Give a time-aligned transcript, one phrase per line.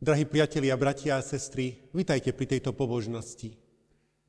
[0.00, 3.52] Drahí priatelia, bratia a sestry, vitajte pri tejto pobožnosti.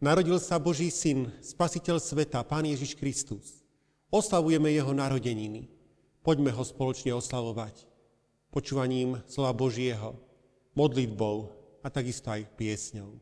[0.04, 3.63] Narodil sa Boží syn, spasiteľ sveta, Pán Ježiš Kristus.
[4.11, 5.71] Oslavujeme jeho narodeniny.
[6.27, 7.87] Poďme ho spoločne oslavovať.
[8.51, 10.19] Počúvaním slova Božieho,
[10.75, 13.15] modlitbou a takisto aj piesňou.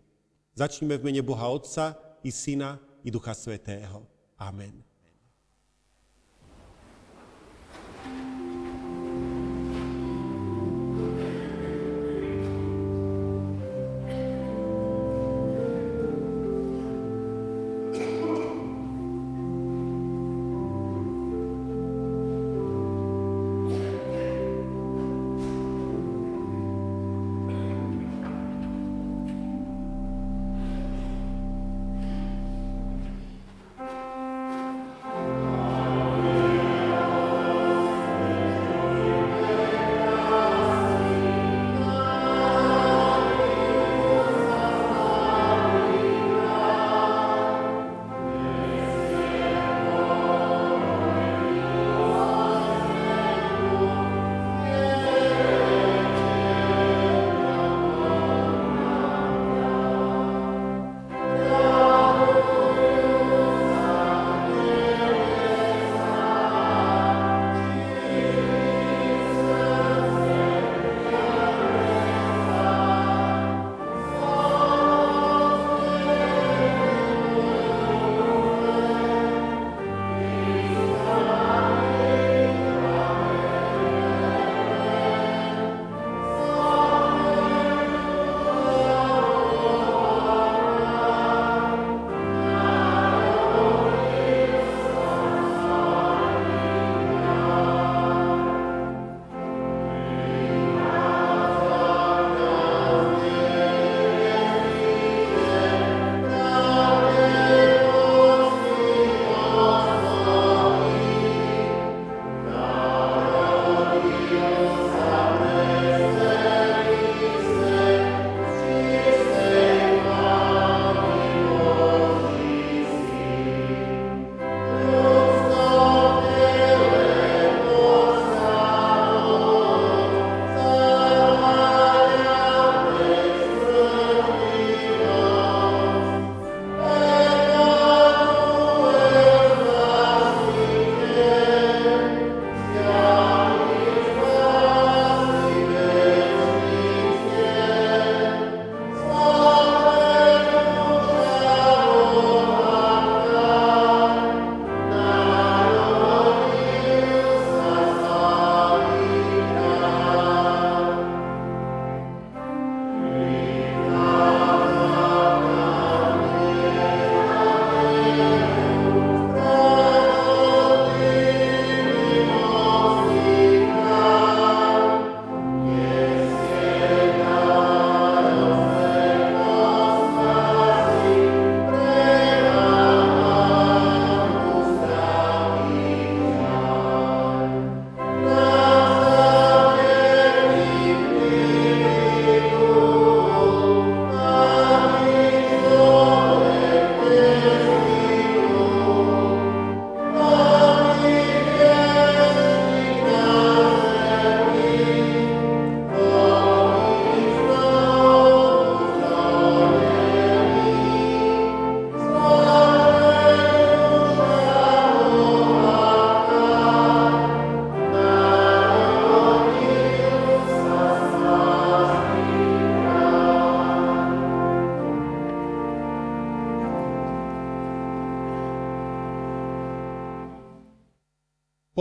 [0.57, 4.09] Začneme v mene Boha Otca i Syna i Ducha Svetého.
[4.41, 4.88] Amen.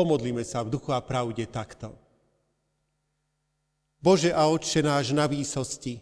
[0.09, 1.93] Pomodlíme sa v duchu a pravde takto.
[4.01, 6.01] Bože a Otče náš na výsosti,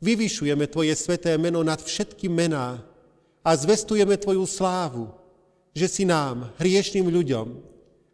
[0.00, 2.80] vyvyšujeme Tvoje sveté meno nad všetky mená
[3.44, 5.12] a zvestujeme Tvoju slávu,
[5.76, 7.60] že si nám, hriešným ľuďom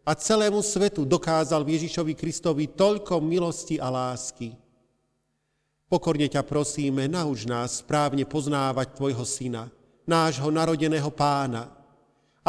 [0.03, 4.59] a celému svetu dokázal Ježišovi Kristovi toľko milosti a lásky.
[5.87, 9.71] Pokorne ťa prosíme, nauč nás správne poznávať Tvojho Syna,
[10.03, 11.78] nášho narodeného pána,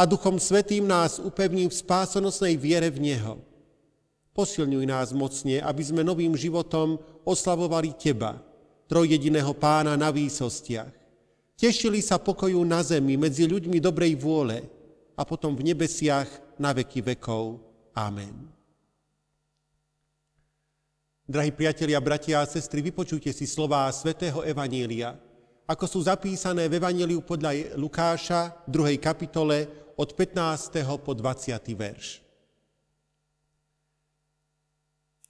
[0.01, 3.37] a Duchom Svetým nás upevní v spásonosnej viere v Neho.
[4.33, 6.97] Posilňuj nás mocne, aby sme novým životom
[7.29, 8.41] oslavovali Teba,
[8.89, 10.89] trojjediného pána na výsostiach.
[11.53, 14.65] Tešili sa pokoju na zemi medzi ľuďmi dobrej vôle
[15.13, 17.61] a potom v nebesiach na veky vekov.
[17.93, 18.49] Amen.
[21.29, 25.21] Drahí priatelia, bratia a sestry, vypočujte si slová svätého Evanília,
[25.71, 28.99] ako sú zapísané v Evaníliu podľa Lukáša, 2.
[28.99, 30.83] kapitole, od 15.
[30.99, 31.55] po 20.
[31.79, 32.19] verš.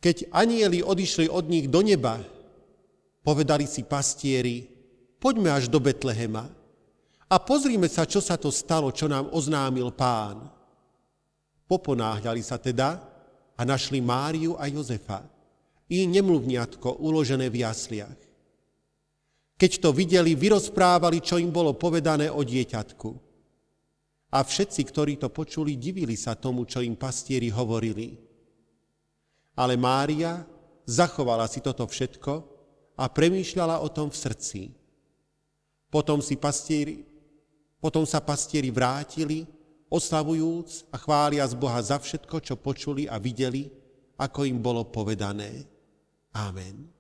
[0.01, 2.25] Keď anieli odišli od nich do neba,
[3.21, 4.65] povedali si pastieri,
[5.21, 6.49] poďme až do Betlehema
[7.29, 10.49] a pozrime sa, čo sa to stalo, čo nám oznámil pán.
[11.69, 12.97] Poponáhľali sa teda
[13.53, 15.21] a našli Máriu a Jozefa
[15.93, 18.30] i nemluvniatko uložené v jasliach.
[19.61, 23.11] Keď to videli, vyrozprávali, čo im bolo povedané o dieťatku.
[24.33, 28.17] A všetci, ktorí to počuli, divili sa tomu, čo im pastieri hovorili.
[29.61, 30.49] Ale Mária
[30.89, 32.33] zachovala si toto všetko
[32.97, 34.61] a premýšľala o tom v srdci.
[35.93, 37.05] Potom, si pastieri,
[37.83, 39.45] potom sa pastieri vrátili,
[39.91, 43.69] oslavujúc a chvália z Boha za všetko, čo počuli a videli,
[44.17, 45.67] ako im bolo povedané.
[46.33, 47.00] Amen.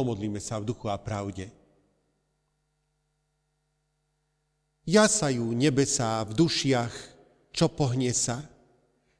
[0.00, 1.52] Pomodlíme sa v duchu a pravde.
[4.88, 6.94] Jasajú nebesá v dušiach,
[7.52, 8.40] čo pohne sa.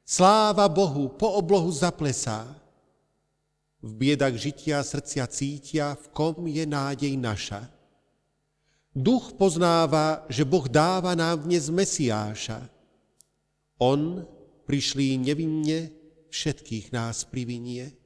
[0.01, 2.49] Sláva Bohu, po oblohu zaplesá.
[3.77, 7.69] V biedach žitia srdcia cítia, v kom je nádej naša.
[8.89, 12.57] Duch poznáva, že Boh dáva nám dnes Mesiáša.
[13.77, 14.25] On
[14.65, 15.93] prišli nevinne,
[16.33, 18.00] všetkých nás privinie.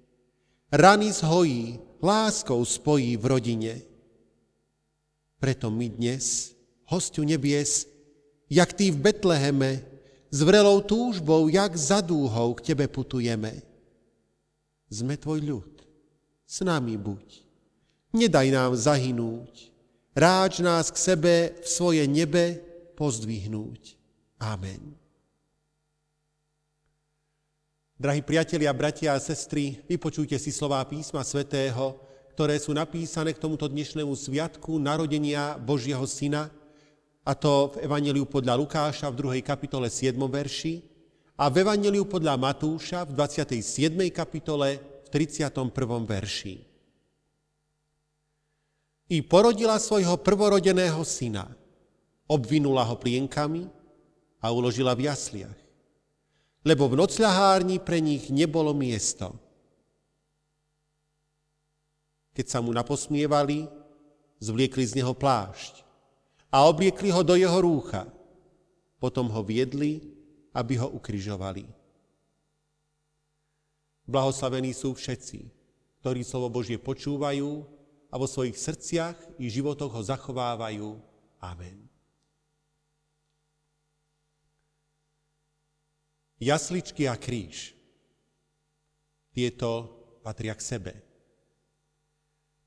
[0.76, 3.76] Rany zhojí, láskou spojí v rodine.
[5.40, 6.52] Preto my dnes,
[6.92, 7.88] hostiu nebies,
[8.52, 9.88] jak ty v Betleheme,
[10.28, 13.64] s vrelou túžbou, jak za dúhou k tebe putujeme.
[14.92, 15.72] Sme tvoj ľud,
[16.44, 17.24] s nami buď.
[18.12, 19.72] Nedaj nám zahynúť,
[20.12, 22.60] ráč nás k sebe v svoje nebe
[23.00, 23.96] pozdvihnúť.
[24.44, 25.05] Amen.
[27.96, 31.96] Drahí priatelia, bratia a sestry, vypočujte si slová písma svätého,
[32.36, 36.52] ktoré sú napísané k tomuto dnešnému sviatku narodenia Božieho Syna,
[37.24, 39.48] a to v Evangeliu podľa Lukáša v 2.
[39.48, 40.12] kapitole 7.
[40.12, 40.84] verši
[41.40, 43.64] a v Evangeliu podľa Matúša v 27.
[44.12, 45.56] kapitole v 31.
[46.04, 46.56] verši.
[49.08, 51.48] I porodila svojho prvorodeného syna,
[52.28, 53.72] obvinula ho plienkami
[54.44, 55.65] a uložila v jasliach
[56.66, 59.38] lebo v nocľahárni pre nich nebolo miesto.
[62.34, 63.70] Keď sa mu naposmievali,
[64.42, 65.86] zvliekli z neho plášť
[66.50, 68.10] a obliekli ho do jeho rúcha.
[69.00, 70.02] Potom ho viedli,
[70.52, 71.70] aby ho ukrižovali.
[74.10, 75.46] Blahoslavení sú všetci,
[76.02, 77.66] ktorí slovo Božie počúvajú
[78.10, 80.98] a vo svojich srdciach i životoch ho zachovávajú.
[81.42, 81.85] Amen.
[86.46, 87.74] Jasličky a kríž.
[89.34, 89.90] Tieto
[90.22, 90.94] patria k sebe.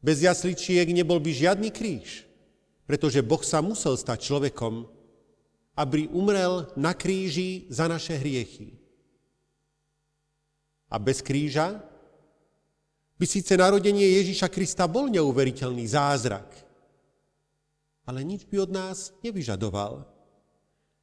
[0.03, 2.27] Bez jasličiek nebol by žiadny kríž,
[2.91, 4.87] pretože Boh sa musel stať človekom,
[5.79, 8.75] aby umrel na kríži za naše hriechy.
[10.91, 11.79] A bez kríža
[13.19, 16.51] by síce narodenie Ježíša Krista bol neuveriteľný zázrak,
[18.07, 20.03] ale nič by od nás nevyžadoval.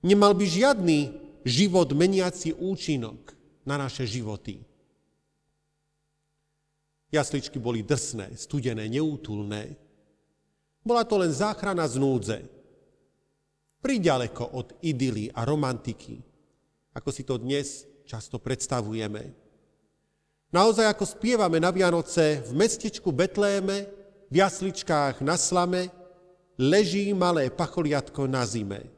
[0.04, 1.00] Nemal by žiadny
[1.46, 4.58] život meniaci účinok na naše životy.
[7.14, 9.78] Jasličky boli drsné, studené, neútulné.
[10.82, 12.38] Bola to len záchrana z núdze.
[13.80, 16.18] Priďaleko od idyly a romantiky,
[16.98, 19.30] ako si to dnes často predstavujeme.
[20.50, 23.86] Naozaj, ako spievame na Vianoce v mestečku Betléme,
[24.32, 25.94] v jasličkách na slame,
[26.58, 28.95] leží malé pacholiatko na zime.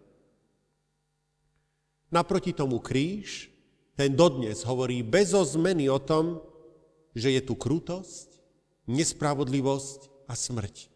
[2.08, 3.52] Naproti tomu kríž,
[3.98, 6.40] ten dodnes hovorí bez zmeny o tom,
[7.18, 8.30] že je tu krutosť,
[8.88, 10.88] nespravodlivosť a smrť.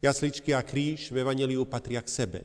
[0.00, 2.40] Jasličky a kríž v Evangeliu patria k sebe.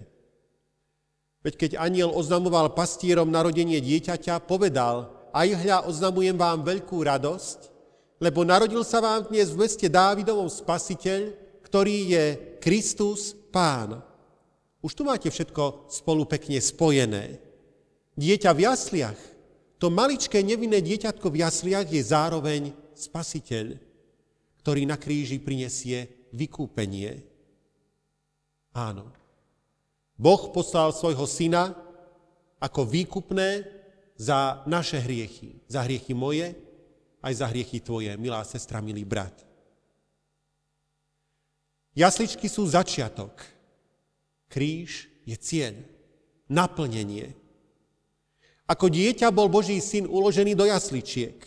[1.39, 7.71] Veď keď aniel oznamoval pastierom narodenie dieťaťa, povedal, aj hľa oznamujem vám veľkú radosť,
[8.19, 11.31] lebo narodil sa vám dnes v meste Dávidovom spasiteľ,
[11.63, 12.25] ktorý je
[12.59, 13.99] Kristus Pán.
[14.85, 17.41] Už tu máte všetko spolu pekne spojené.
[18.13, 19.17] Dieťa v jasliach,
[19.81, 23.81] to maličké nevinné dieťatko v jasliach je zároveň spasiteľ,
[24.61, 27.17] ktorý na kríži prinesie vykúpenie.
[28.77, 29.09] Áno.
[30.21, 31.73] Boh poslal svojho syna
[32.61, 33.65] ako výkupné
[34.13, 35.65] za naše hriechy.
[35.65, 36.53] Za hriechy moje,
[37.25, 39.33] aj za hriechy tvoje, milá sestra, milý brat.
[41.97, 43.54] Jasličky sú začiatok
[44.49, 45.75] Kríž je cieľ,
[46.47, 47.33] naplnenie.
[48.65, 51.37] Ako dieťa bol Boží syn uložený do jasličiek.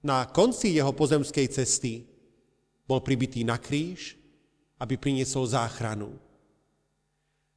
[0.00, 2.08] Na konci jeho pozemskej cesty
[2.88, 4.16] bol pribitý na kríž,
[4.80, 6.16] aby priniesol záchranu.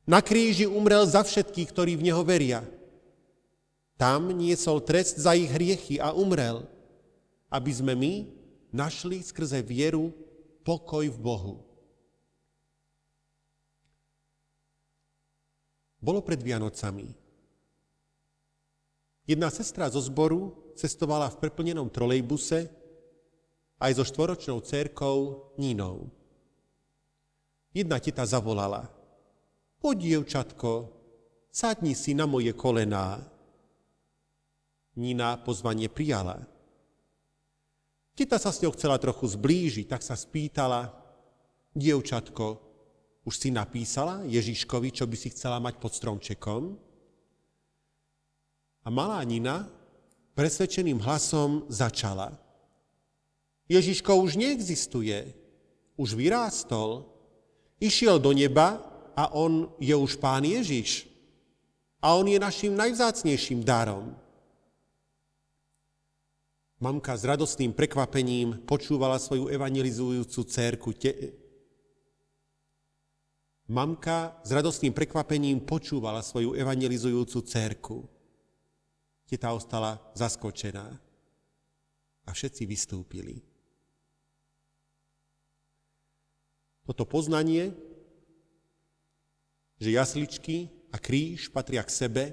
[0.04, 2.60] Na kríži umrel za všetkých, ktorí v Neho veria.
[3.96, 6.68] Tam niesol trest za ich hriechy a umrel,
[7.48, 8.14] aby sme my
[8.76, 10.12] našli skrze vieru
[10.68, 11.56] pokoj v Bohu.
[16.04, 17.08] Bolo pred Vianocami.
[19.24, 22.68] Jedna sestra zo zboru cestovala v preplnenom trolejbuse
[23.80, 26.12] aj so štvoročnou cérkou Nínou.
[27.72, 28.92] Jedna teta zavolala.
[29.80, 30.92] Poď, dievčatko,
[31.48, 33.24] sadni si na moje kolená.
[35.00, 36.44] Nina pozvanie prijala.
[38.12, 40.92] Teta sa s ňou chcela trochu zblížiť, tak sa spýtala,
[41.74, 42.73] dievčatko,
[43.24, 46.76] už si napísala Ježiškovi, čo by si chcela mať pod stromčekom?
[48.84, 49.72] A malá Nina
[50.36, 52.36] presvedčeným hlasom začala.
[53.72, 55.32] Ježiško už neexistuje,
[55.96, 57.08] už vyrástol,
[57.80, 58.84] išiel do neba
[59.16, 61.08] a on je už pán Ježiš.
[62.04, 64.12] A on je našim najvzácnejším darom.
[66.84, 70.92] Mamka s radostným prekvapením počúvala svoju evangelizujúcu cérku
[73.74, 77.98] mamka s radostným prekvapením počúvala svoju evangelizujúcu cerku.
[79.26, 80.94] Teta ostala zaskočená
[82.24, 83.42] a všetci vystúpili.
[86.86, 87.74] Toto poznanie,
[89.82, 92.24] že jasličky a kríž patria k sebe,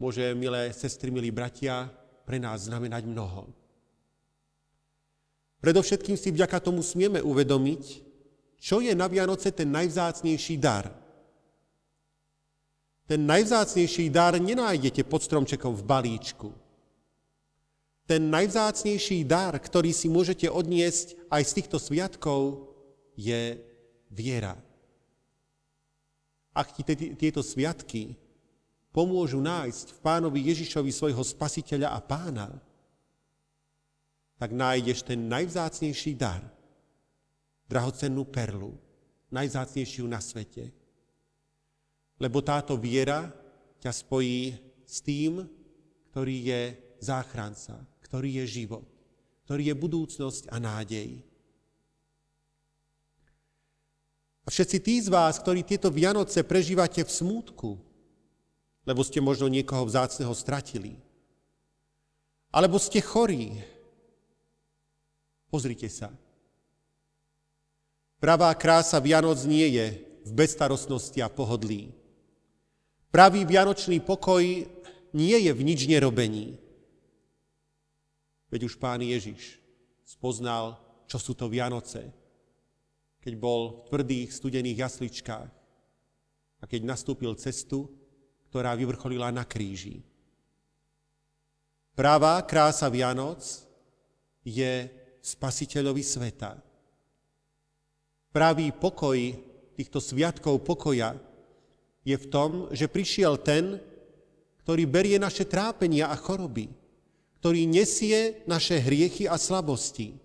[0.00, 1.92] môže, milé sestry, milí bratia,
[2.24, 3.52] pre nás znamenať mnoho.
[5.60, 8.13] Predovšetkým si vďaka tomu smieme uvedomiť,
[8.60, 10.90] čo je na Vianoce ten najvzácnejší dar.
[13.04, 16.48] Ten najvzácnejší dar nenájdete pod stromčekom v balíčku.
[18.04, 22.68] Ten najvzácnejší dar, ktorý si môžete odniesť aj z týchto sviatkov,
[23.16, 23.60] je
[24.12, 24.56] viera.
[26.54, 26.86] Ak ti
[27.18, 28.14] tieto sviatky
[28.94, 32.48] pomôžu nájsť v pánovi Ježišovi svojho spasiteľa a pána,
[34.38, 36.46] tak nájdeš ten najvzácnejší dar,
[37.68, 38.76] drahocennú perlu,
[39.32, 40.70] najvzácnejšiu na svete.
[42.20, 43.32] Lebo táto viera
[43.82, 44.54] ťa spojí
[44.86, 45.42] s tým,
[46.12, 46.62] ktorý je
[47.02, 48.86] záchranca, ktorý je život,
[49.48, 51.20] ktorý je budúcnosť a nádej.
[54.44, 57.80] A všetci tí z vás, ktorí tieto Vianoce prežívate v smútku,
[58.84, 61.00] lebo ste možno niekoho vzácneho stratili,
[62.54, 63.58] alebo ste chorí,
[65.50, 66.14] pozrite sa.
[68.24, 71.92] Pravá krása Vianoc nie je v bezstarostnosti a pohodlí.
[73.12, 74.40] Pravý vianočný pokoj
[75.12, 76.56] nie je v nič nerobení.
[78.48, 79.60] Veď už pán Ježiš
[80.08, 82.24] spoznal, čo sú to Vianoce
[83.24, 85.50] keď bol v tvrdých, studených jasličkách
[86.60, 87.88] a keď nastúpil cestu,
[88.52, 90.04] ktorá vyvrcholila na kríži.
[91.96, 93.40] Pravá krása Vianoc
[94.44, 94.92] je
[95.24, 96.60] spasiteľovi sveta.
[98.34, 99.14] Pravý pokoj
[99.78, 101.14] týchto sviatkov pokoja
[102.02, 103.78] je v tom, že prišiel ten,
[104.66, 106.66] ktorý berie naše trápenia a choroby,
[107.38, 110.18] ktorý nesie naše hriechy a slabosti,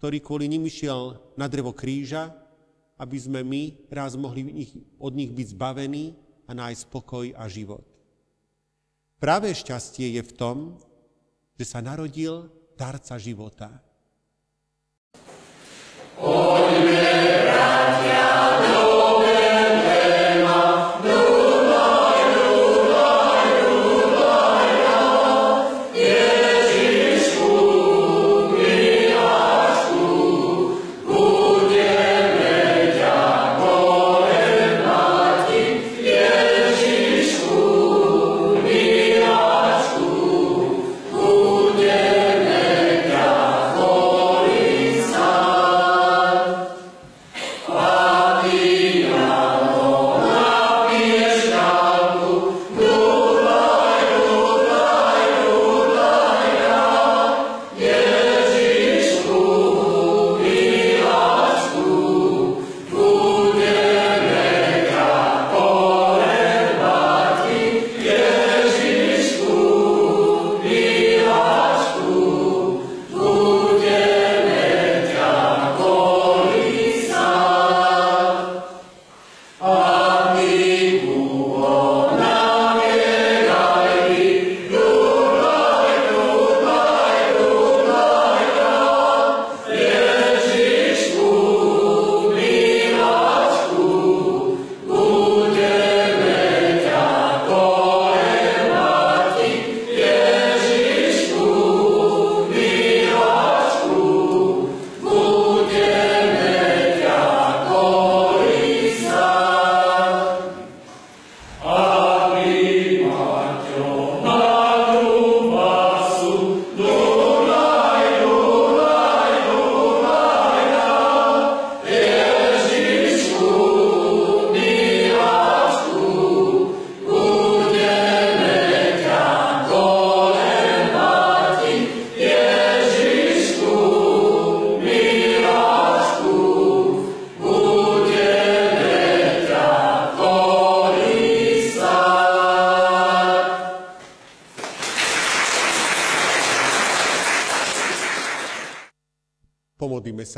[0.00, 2.32] ktorý kvôli nim išiel na drevo kríža,
[2.96, 3.62] aby sme my
[3.92, 4.64] raz mohli
[4.96, 6.16] od nich byť zbavení
[6.48, 7.84] a nájsť pokoj a život.
[9.20, 10.56] Práve šťastie je v tom,
[11.60, 12.48] že sa narodil
[12.80, 13.68] darca života.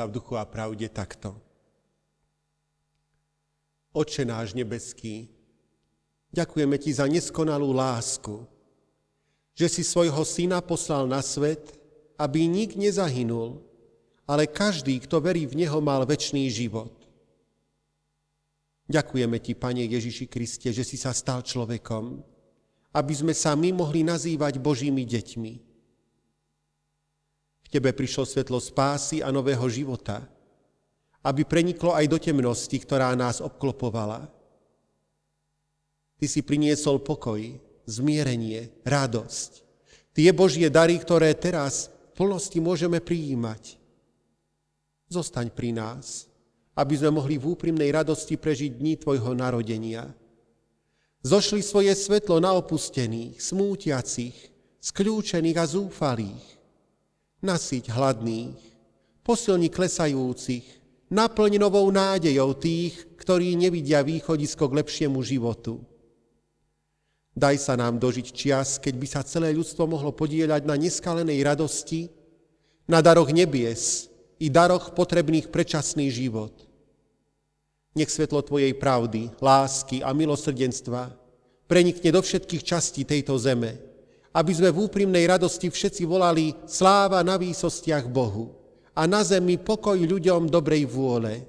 [0.07, 1.37] V duchu a pravde takto.
[3.92, 5.29] Oče náš nebeský,
[6.31, 8.45] ďakujeme Ti za neskonalú lásku,
[9.57, 11.77] že si svojho syna poslal na svet,
[12.21, 13.61] aby nik nezahynul,
[14.29, 16.92] ale každý, kto verí v Neho, mal väčší život.
[18.87, 22.23] Ďakujeme Ti, Pane Ježiši Kriste, že si sa stal človekom,
[22.95, 25.65] aby sme sa my mohli nazývať Božími deťmi.
[27.66, 30.22] V Tebe prišlo svetlo spásy a nového života,
[31.26, 34.31] aby preniklo aj do temnosti, ktorá nás obklopovala.
[36.16, 37.42] Ty si priniesol pokoj,
[37.85, 39.66] zmierenie, radosť.
[40.14, 43.76] Tie Božie dary, ktoré teraz v plnosti môžeme prijímať.
[45.11, 46.31] Zostaň pri nás
[46.76, 50.12] aby sme mohli v úprimnej radosti prežiť dní Tvojho narodenia.
[51.24, 54.37] Zošli svoje svetlo na opustených, smútiacich,
[54.85, 56.46] skľúčených a zúfalých.
[57.44, 58.57] Nasyť hladných,
[59.20, 60.64] posilni klesajúcich,
[61.12, 65.85] naplň novou nádejou tých, ktorí nevidia východisko k lepšiemu životu.
[67.37, 72.09] Daj sa nám dožiť čas, keď by sa celé ľudstvo mohlo podieľať na neskalenej radosti,
[72.88, 74.09] na daroch nebies
[74.40, 76.57] i daroch potrebných prečasný život.
[77.92, 81.12] Nech svetlo Tvojej pravdy, lásky a milosrdenstva
[81.68, 83.86] prenikne do všetkých častí tejto zeme,
[84.37, 88.53] aby sme v úprimnej radosti všetci volali sláva na výsostiach Bohu
[88.92, 91.40] a na zemi pokoj ľuďom dobrej vôle.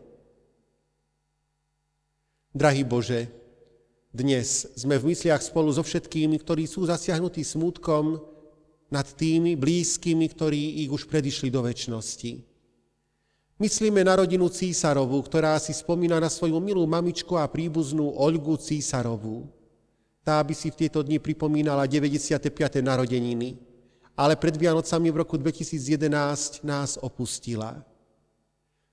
[2.56, 3.28] Drahý Bože,
[4.16, 8.24] dnes sme v mysliach spolu so všetkými, ktorí sú zasiahnutí smútkom
[8.88, 12.40] nad tými blízkymi, ktorí ich už predišli do väčšnosti.
[13.60, 19.57] Myslíme na rodinu Císarovú, ktorá si spomína na svoju milú mamičku a príbuznú Olgu Císarovú.
[20.28, 22.52] Tá by si v tieto dni pripomínala 95.
[22.84, 23.56] narodeniny,
[24.12, 27.80] ale pred Vianocami v roku 2011 nás opustila.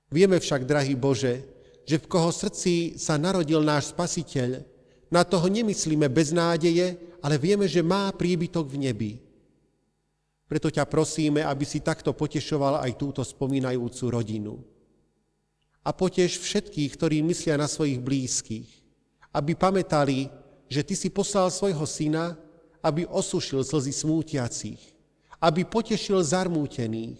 [0.07, 1.43] Vieme však, drahý Bože,
[1.83, 4.63] že v koho srdci sa narodil náš Spasiteľ,
[5.11, 9.11] na toho nemyslíme bez nádeje, ale vieme, že má príbytok v nebi.
[10.47, 14.63] Preto ťa prosíme, aby si takto potešoval aj túto spomínajúcu rodinu.
[15.83, 18.69] A potež všetkých, ktorí myslia na svojich blízkych,
[19.35, 22.37] aby pamätali, že Ty si poslal svojho syna,
[22.85, 24.81] aby osušil slzy smútiacich,
[25.41, 27.17] aby potešil zarmútených,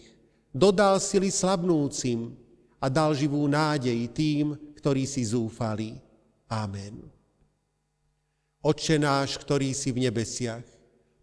[0.54, 2.38] dodal sily slabnúcim
[2.78, 5.98] a dal živú nádej tým, ktorí si zúfali.
[6.46, 7.02] Amen.
[8.62, 10.62] Otče náš, ktorý si v nebesiach,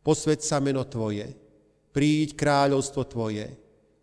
[0.03, 1.31] posved sa meno Tvoje,
[1.95, 3.47] príď kráľovstvo Tvoje.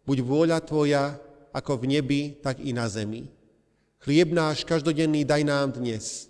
[0.08, 1.20] Buď vôľa Tvoja,
[1.52, 3.28] ako v nebi, tak i na zemi.
[4.00, 6.29] Chlieb náš každodenný daj nám dnes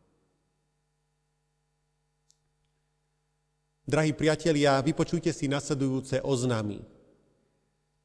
[3.91, 6.79] Drahí priatelia, vypočujte si nasledujúce oznámy.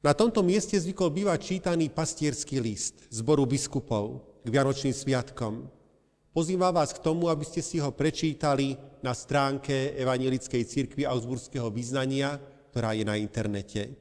[0.03, 5.70] Na tomto mieste zvykol bývať čítaný pastierský list zboru biskupov k Vianočným sviatkom.
[6.35, 12.35] Pozývam vás k tomu, aby ste si ho prečítali na stránke Evangelickej cirkvi Augsburského význania,
[12.75, 13.94] ktorá je na internete.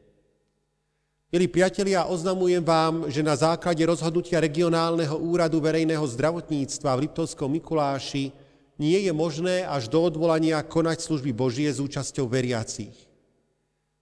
[1.30, 8.34] Milí priatelia, oznamujem vám, že na základe rozhodnutia regionálneho úradu verejného zdravotníctva v Liptovskom Mikuláši
[8.76, 12.96] nie je možné až do odvolania konať služby Božie s účasťou veriacich.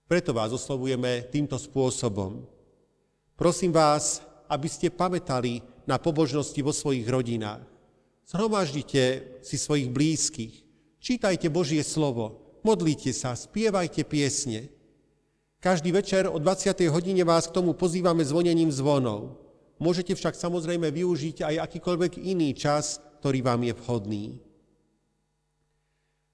[0.10, 2.46] Preto vás oslovujeme týmto spôsobom.
[3.34, 7.66] Prosím vás, aby ste pamätali na pobožnosti vo svojich rodinách.
[8.24, 10.54] Zhromaždite si svojich blízkych,
[11.04, 14.72] čítajte Božie slovo, modlite sa, spievajte piesne.
[15.60, 16.88] Každý večer o 20.
[16.92, 19.40] hodine vás k tomu pozývame zvonením zvonov.
[19.80, 24.26] Môžete však samozrejme využiť aj akýkoľvek iný čas, ktorý vám je vhodný.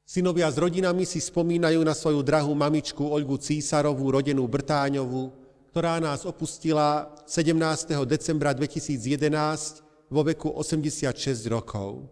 [0.09, 5.29] Synovia s rodinami si spomínajú na svoju drahú mamičku Olgu Císarovú, rodenú Brtáňovú,
[5.69, 7.93] ktorá nás opustila 17.
[8.09, 11.13] decembra 2011 vo veku 86
[11.45, 12.09] rokov.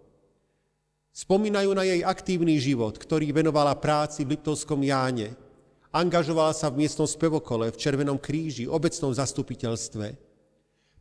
[1.09, 5.33] Spomínajú na jej aktívny život, ktorý venovala práci v Liptovskom Jáne–
[5.97, 10.13] Angažovala sa v miestnom spevokole, v Červenom kríži, obecnom zastupiteľstve.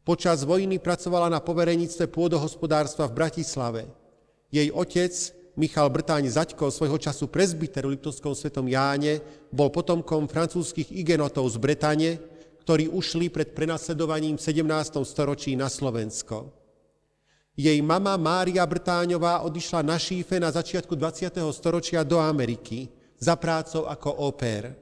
[0.07, 3.83] Počas vojny pracovala na poverenictve pôdohospodárstva v Bratislave.
[4.49, 5.13] Jej otec,
[5.57, 11.57] Michal Brtáň Zaďko, svojho času prezbiter v Liptovskom svetom Jáne, bol potomkom francúzskych igenotov z
[11.57, 12.11] Bretane,
[12.61, 15.01] ktorí ušli pred prenasledovaním v 17.
[15.01, 16.53] storočí na Slovensko.
[17.57, 21.41] Jej mama Mária Brtáňová odišla na šífe na začiatku 20.
[21.57, 24.77] storočia do Ameriky za prácou ako oper.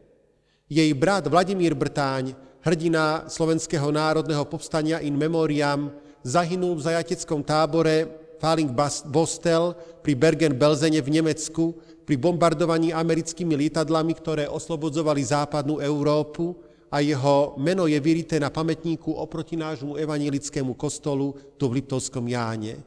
[0.67, 2.35] Jej brat Vladimír Brtáň,
[2.67, 5.95] hrdina slovenského národného povstania in memoriam,
[6.27, 8.71] zahynul v zajateckom tábore Faling
[9.09, 16.53] Bostel pri Bergen-Belzene v Nemecku pri bombardovaní americkými lietadlami, ktoré oslobodzovali západnú Európu
[16.93, 22.79] a jeho meno je vyrité na pamätníku oproti nášmu evanílickému kostolu tu v Liptovskom Jáne.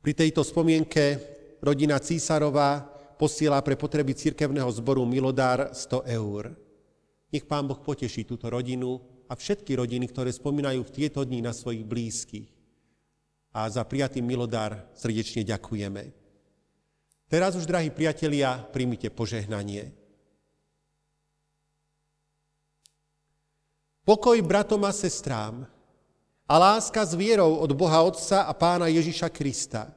[0.00, 1.20] Pri tejto spomienke
[1.60, 2.86] rodina Císarová
[3.20, 6.54] posiela pre potreby cirkevného zboru Milodár 100 eur.
[7.34, 11.50] Nech Pán Boh poteší túto rodinu a všetky rodiny, ktoré spomínajú v tieto dni na
[11.50, 12.53] svojich blízkych.
[13.54, 16.10] A za prijatý milodár srdečne ďakujeme.
[17.30, 19.94] Teraz už, drahí priatelia, príjmite požehnanie.
[24.04, 25.64] Pokoj bratom a sestrám
[26.44, 29.88] a láska s vierou od Boha Otca a Pána Ježiša Krista.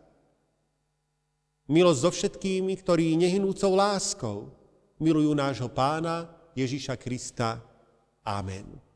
[1.67, 4.55] Milosť so všetkými, ktorí nehynúcou láskou
[4.95, 7.59] milujú nášho Pána Ježiša Krista.
[8.23, 8.86] Amen.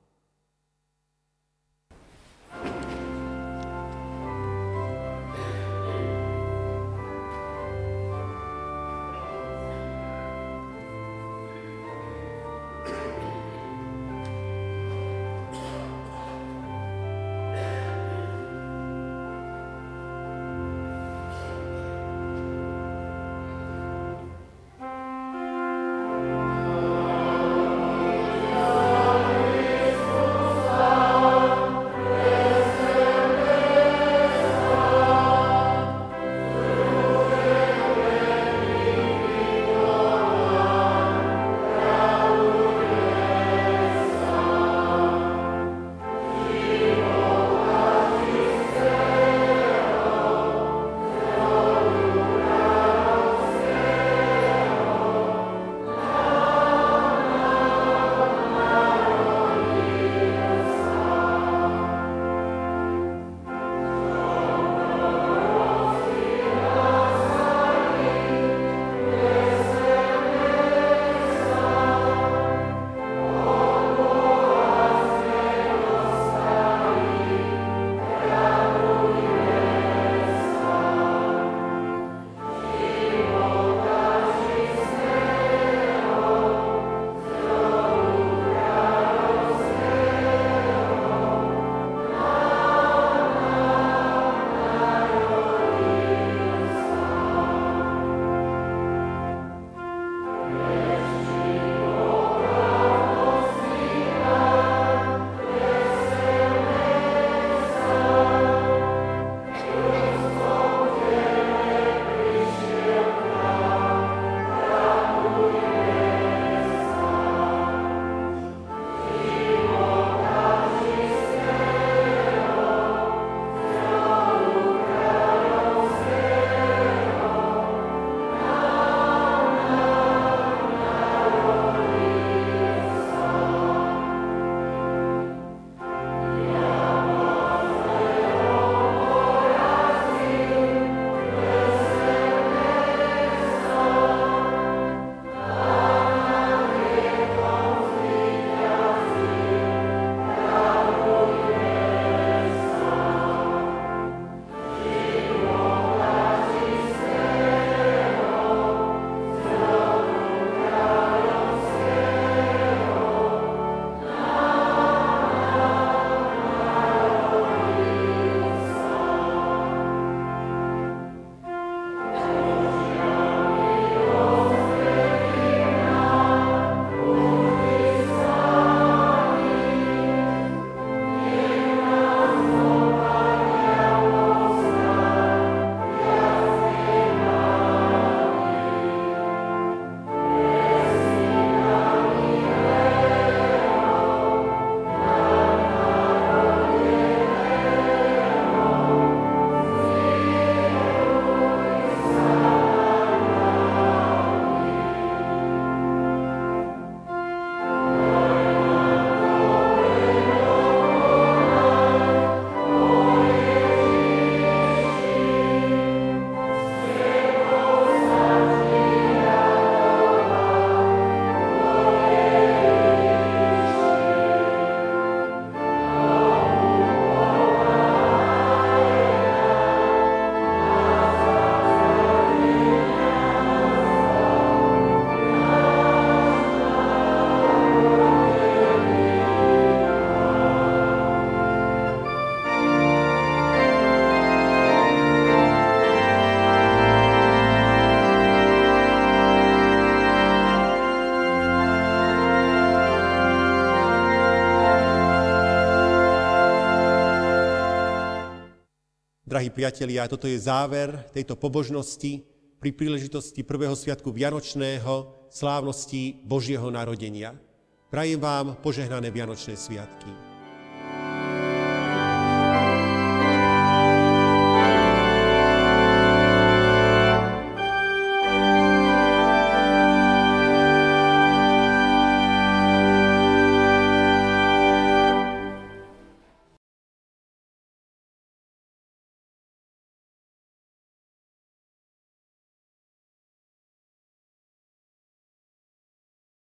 [259.31, 262.19] Drahí priatelia, toto je záver tejto pobožnosti
[262.59, 267.39] pri príležitosti prvého sviatku Vianočného slávnosti Božieho narodenia.
[267.87, 270.30] Prajem vám požehnané Vianočné sviatky.